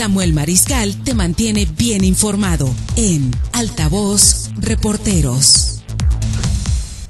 [0.00, 5.82] Samuel Mariscal te mantiene bien informado en Altavoz Reporteros.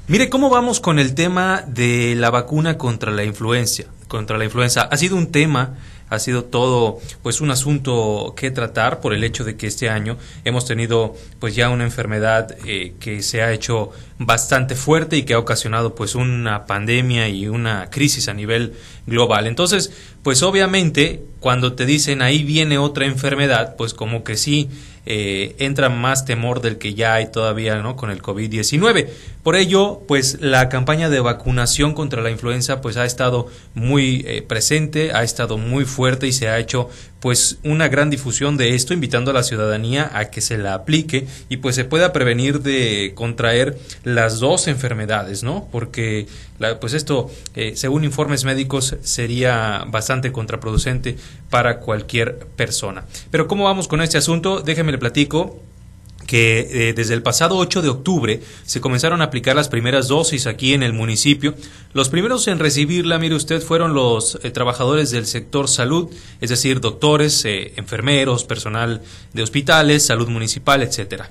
[0.09, 4.81] Mire cómo vamos con el tema de la vacuna contra la influencia, contra la influenza.
[4.81, 5.77] Ha sido un tema
[6.11, 10.17] ha sido todo pues un asunto que tratar por el hecho de que este año
[10.43, 13.91] hemos tenido pues ya una enfermedad eh, que se ha hecho
[14.25, 18.73] bastante fuerte y que ha ocasionado pues una pandemia y una crisis a nivel
[19.07, 19.47] global.
[19.47, 24.69] Entonces, pues obviamente cuando te dicen ahí viene otra enfermedad, pues como que sí
[25.07, 27.95] eh, entra más temor del que ya hay todavía ¿no?
[27.95, 29.07] con el COVID-19.
[29.41, 34.43] Por ello, pues la campaña de vacunación contra la influenza pues ha estado muy eh,
[34.43, 38.93] presente, ha estado muy fuerte y se ha hecho pues una gran difusión de esto,
[38.93, 43.13] invitando a la ciudadanía a que se la aplique y pues se pueda prevenir de
[43.15, 45.67] contraer las dos enfermedades, ¿no?
[45.71, 46.27] Porque
[46.79, 51.15] pues esto, eh, según informes médicos, sería bastante contraproducente
[51.49, 53.05] para cualquier persona.
[53.29, 54.61] Pero ¿cómo vamos con este asunto?
[54.61, 55.59] Déjeme le platico
[56.31, 60.47] que eh, desde el pasado 8 de octubre se comenzaron a aplicar las primeras dosis
[60.47, 61.55] aquí en el municipio.
[61.91, 66.79] Los primeros en recibirla, mire usted, fueron los eh, trabajadores del sector salud, es decir,
[66.79, 69.01] doctores, eh, enfermeros, personal
[69.33, 71.29] de hospitales, salud municipal, etcétera.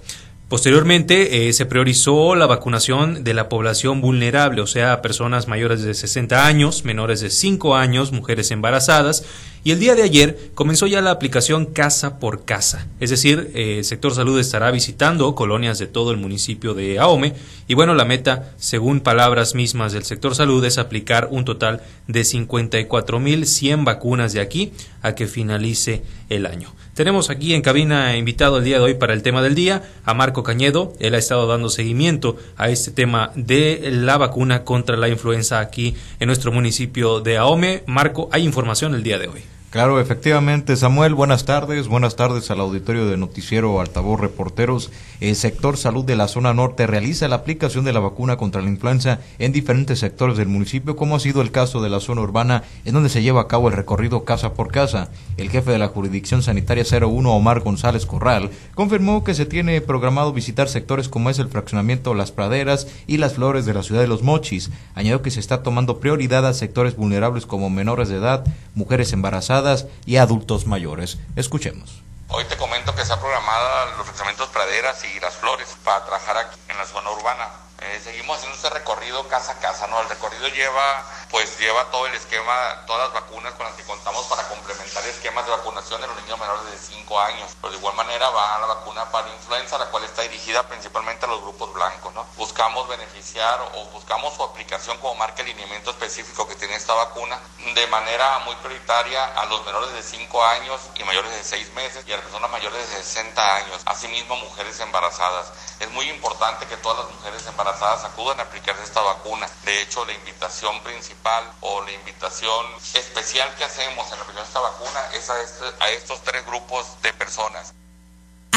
[0.50, 6.44] Posteriormente se priorizó la vacunación de la población vulnerable, o sea, personas mayores de 60
[6.44, 9.22] años, menores de 5 años, mujeres embarazadas
[9.62, 13.76] y el día de ayer comenzó ya la aplicación casa por casa, es decir, eh,
[13.78, 17.34] el sector salud estará visitando colonias de todo el municipio de Ahome
[17.68, 22.22] y bueno, la meta, según palabras mismas del sector salud, es aplicar un total de
[22.22, 26.74] 54.100 vacunas de aquí a que finalice el año.
[27.00, 30.12] Tenemos aquí en cabina invitado el día de hoy para el tema del día a
[30.12, 30.92] Marco Cañedo.
[31.00, 35.94] Él ha estado dando seguimiento a este tema de la vacuna contra la influenza aquí
[36.18, 37.84] en nuestro municipio de Ahome.
[37.86, 39.40] Marco, hay información el día de hoy.
[39.70, 44.90] Claro, efectivamente, Samuel, buenas tardes, buenas tardes al auditorio de Noticiero Altavoz Reporteros.
[45.20, 48.68] El sector salud de la zona norte realiza la aplicación de la vacuna contra la
[48.68, 52.64] influenza en diferentes sectores del municipio, como ha sido el caso de la zona urbana,
[52.84, 55.11] en donde se lleva a cabo el recorrido casa por casa.
[55.36, 60.33] El jefe de la jurisdicción sanitaria 01, Omar González Corral, confirmó que se tiene programado
[60.33, 64.08] visitar sectores como es el fraccionamiento Las Praderas y Las Flores de la ciudad de
[64.08, 64.72] Los Mochis.
[64.96, 69.59] Añadió que se está tomando prioridad a sectores vulnerables como menores de edad, mujeres embarazadas,
[70.06, 71.18] y adultos mayores.
[71.36, 72.02] Escuchemos.
[72.28, 76.36] Hoy te comento que se ha programada los fraccionamientos Praderas y Las Flores para trabajar
[76.38, 77.48] aquí en la zona urbana.
[77.82, 80.00] Eh, seguimos haciendo este recorrido casa a casa, ¿no?
[80.00, 84.27] El recorrido lleva pues lleva todo el esquema, todas las vacunas con las que contamos
[84.27, 87.51] para complementar esquemas de vacunación de los niños menores de 5 años.
[87.61, 91.29] Pero de igual manera va la vacuna para influenza, la cual está dirigida principalmente a
[91.29, 92.13] los grupos blancos.
[92.14, 92.27] ¿no?
[92.36, 97.39] Buscamos beneficiar o buscamos su aplicación como marca el lineamiento específico que tiene esta vacuna
[97.74, 102.05] de manera muy prioritaria a los menores de 5 años y mayores de 6 meses
[102.07, 105.52] y a las personas mayores de 60 años, asimismo mujeres embarazadas.
[105.79, 109.48] Es muy importante que todas las mujeres embarazadas acudan a aplicarse esta vacuna.
[109.64, 111.20] De hecho, la invitación principal
[111.61, 115.64] o la invitación especial que hacemos en la aplicación de esta vacuna es a, este,
[115.81, 117.75] a estos tres grupos de personas.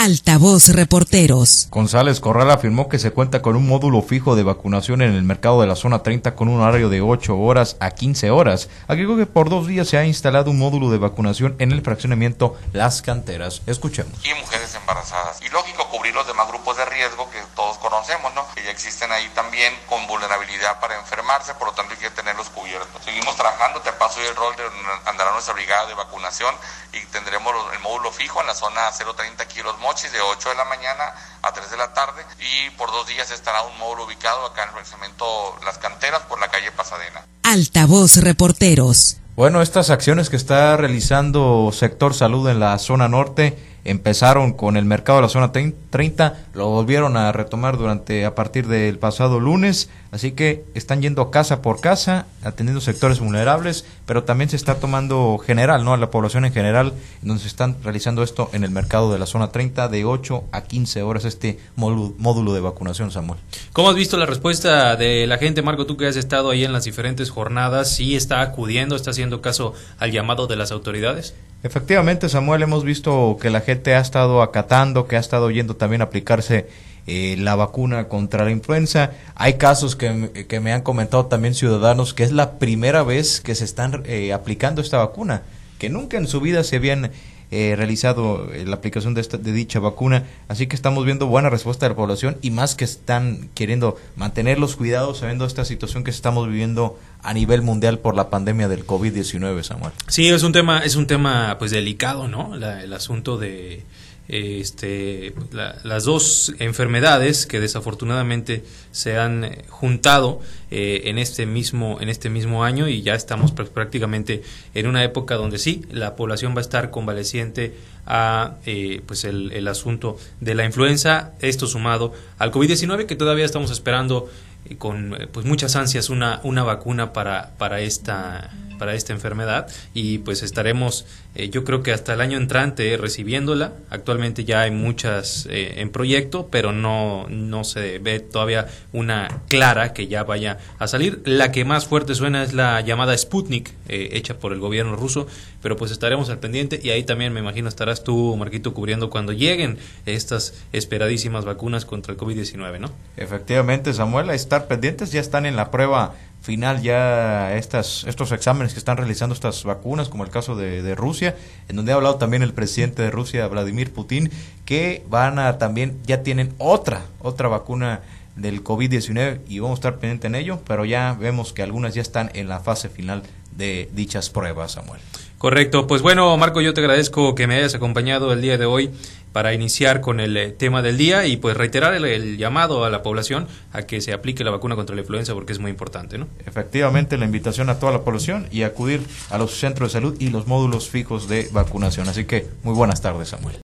[0.03, 1.69] Altavoz Reporteros.
[1.71, 5.61] González Corral afirmó que se cuenta con un módulo fijo de vacunación en el mercado
[5.61, 8.67] de la zona 30 con un horario de 8 horas a 15 horas.
[8.89, 12.57] Agregó que por dos días se ha instalado un módulo de vacunación en el fraccionamiento
[12.73, 13.61] Las Canteras.
[13.65, 14.13] Escuchemos.
[14.25, 15.39] Y mujeres embarazadas.
[15.41, 18.45] Y lógico, cubrir los demás grupos de riesgo que todos conocemos, ¿no?
[18.53, 22.49] Que ya existen ahí también con vulnerabilidad para enfermarse, por lo tanto hay que tenerlos
[22.49, 23.01] cubiertos.
[23.05, 24.63] Seguimos trabajando, te paso el rol de
[25.09, 26.53] andará nuestra brigada de vacunación
[26.93, 30.65] y tendremos el módulo fijo en la zona 030 kilos Mochis de 8 de la
[30.65, 34.63] mañana a 3 de la tarde y por dos días estará un módulo ubicado acá
[34.63, 35.25] en el fraccionamiento
[35.65, 37.25] Las Canteras por la calle Pasadena.
[37.43, 39.17] Altavoz Reporteros.
[39.35, 44.85] Bueno, estas acciones que está realizando Sector Salud en la zona norte empezaron con el
[44.85, 49.89] mercado de la zona 30, lo volvieron a retomar durante a partir del pasado lunes,
[50.11, 55.38] así que están yendo casa por casa, atendiendo sectores vulnerables, pero también se está tomando
[55.38, 55.94] general, ¿no?
[55.94, 59.25] A la población en general, donde se están realizando esto en el mercado de la
[59.25, 63.39] zona 30 de 8 a 15 horas este módulo de vacunación, Samuel.
[63.74, 66.74] ¿Cómo has visto la respuesta de la gente, Marco, tú que has estado ahí en
[66.74, 71.33] las diferentes jornadas, sí está acudiendo, está haciendo caso al llamado de las autoridades?
[71.63, 76.01] Efectivamente, Samuel, hemos visto que la gente ha estado acatando, que ha estado yendo también
[76.01, 76.68] a aplicarse
[77.07, 79.12] eh, la vacuna contra la influenza.
[79.36, 83.56] Hay casos que, que, me han comentado también ciudadanos que es la primera vez que
[83.56, 85.44] se están eh, aplicando esta vacuna,
[85.80, 87.12] que nunca en su vida se habían
[87.55, 90.23] eh, realizado eh, la aplicación de, esta, de dicha vacuna.
[90.47, 94.57] Así que estamos viendo buena respuesta de la población y más que están queriendo mantener
[94.57, 98.88] los cuidados sabiendo esta situación que estamos viviendo a nivel mundial por la pandemia del
[98.88, 99.91] COVID-19, Samuel.
[100.07, 102.55] Sí, es un tema, es un tema pues delicado, ¿no?
[102.55, 103.83] el asunto de
[104.29, 110.39] este, las dos enfermedades que desafortunadamente se han eh, juntado
[110.71, 114.41] eh, en este mismo en este mismo año y ya estamos prácticamente
[114.73, 117.75] en una época donde sí la población va a estar convaleciente
[118.05, 123.17] a eh, pues el, el, asunto de la influenza esto sumado al covid 19 que
[123.17, 124.29] todavía estamos esperando
[124.77, 128.51] con pues muchas ansias una una vacuna para para esta
[128.83, 133.74] para esta enfermedad y pues estaremos eh, yo creo que hasta el año entrante recibiéndola.
[133.89, 139.94] Actualmente ya hay muchas eh, en proyecto, pero no, no se ve todavía una clara
[139.94, 141.21] que ya vaya a salir.
[141.25, 145.25] La que más fuerte suena es la llamada Sputnik, eh, hecha por el gobierno ruso,
[145.62, 149.31] pero pues estaremos al pendiente y ahí también me imagino estarás tú, Marquito, cubriendo cuando
[149.31, 152.91] lleguen estas esperadísimas vacunas contra el COVID-19, ¿no?
[153.18, 156.13] Efectivamente, Samuel, a estar pendientes, ya están en la prueba
[156.44, 161.38] final ya estas, estos exámenes que están realizando estas vacunas, como el caso de, Rusia,
[161.69, 164.30] en donde ha hablado también el presidente de Rusia, Vladimir Putin,
[164.66, 168.01] que van a también, ya tienen otra, otra vacuna
[168.36, 172.01] del COVID-19 y vamos a estar pendientes en ello, pero ya vemos que algunas ya
[172.01, 173.24] están en la fase final
[173.56, 175.00] de dichas pruebas, Samuel.
[175.38, 178.92] Correcto, pues bueno, Marco, yo te agradezco que me hayas acompañado el día de hoy
[179.33, 183.03] para iniciar con el eh, tema del día y pues reiterar el, llamado a la
[183.03, 186.27] población a que se aplique la vacuna contra la influenza porque es muy importante, ¿no?
[186.45, 190.30] Efectivamente, la invitación a toda la población y acudir a los centros de salud y
[190.30, 192.07] los módulos fijos de vacunación.
[192.07, 193.57] Así que muy buenas tardes, Samuel.